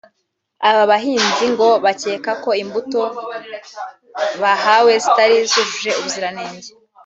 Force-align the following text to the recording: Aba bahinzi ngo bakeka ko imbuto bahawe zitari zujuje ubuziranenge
Aba 0.69 0.83
bahinzi 0.91 1.43
ngo 1.53 1.69
bakeka 1.85 2.31
ko 2.43 2.49
imbuto 2.63 3.01
bahawe 4.41 4.91
zitari 5.03 5.35
zujuje 5.51 5.91
ubuziranenge 5.99 6.69